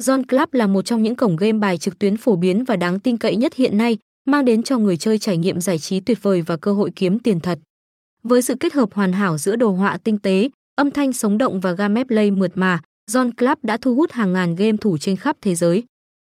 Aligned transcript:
John 0.00 0.24
Club 0.24 0.48
là 0.52 0.66
một 0.66 0.82
trong 0.82 1.02
những 1.02 1.16
cổng 1.16 1.36
game 1.36 1.58
bài 1.58 1.78
trực 1.78 1.98
tuyến 1.98 2.16
phổ 2.16 2.36
biến 2.36 2.64
và 2.64 2.76
đáng 2.76 3.00
tin 3.00 3.16
cậy 3.16 3.36
nhất 3.36 3.54
hiện 3.54 3.78
nay, 3.78 3.98
mang 4.26 4.44
đến 4.44 4.62
cho 4.62 4.78
người 4.78 4.96
chơi 4.96 5.18
trải 5.18 5.36
nghiệm 5.36 5.60
giải 5.60 5.78
trí 5.78 6.00
tuyệt 6.00 6.22
vời 6.22 6.42
và 6.42 6.56
cơ 6.56 6.72
hội 6.72 6.90
kiếm 6.96 7.18
tiền 7.18 7.40
thật. 7.40 7.58
Với 8.22 8.42
sự 8.42 8.54
kết 8.60 8.72
hợp 8.72 8.94
hoàn 8.94 9.12
hảo 9.12 9.38
giữa 9.38 9.56
đồ 9.56 9.70
họa 9.70 9.98
tinh 10.04 10.18
tế, 10.18 10.48
âm 10.76 10.90
thanh 10.90 11.12
sống 11.12 11.38
động 11.38 11.60
và 11.60 11.72
gameplay 11.72 12.30
mượt 12.30 12.52
mà, 12.54 12.80
John 13.10 13.30
Club 13.32 13.58
đã 13.62 13.76
thu 13.76 13.94
hút 13.94 14.12
hàng 14.12 14.32
ngàn 14.32 14.56
game 14.56 14.76
thủ 14.80 14.98
trên 14.98 15.16
khắp 15.16 15.36
thế 15.40 15.54
giới. 15.54 15.84